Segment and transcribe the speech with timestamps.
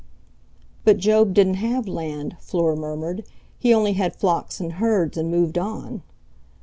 [0.83, 3.23] "But Job didn't have land," Fleur murmured;
[3.59, 6.01] "he only had flocks and herds and moved on."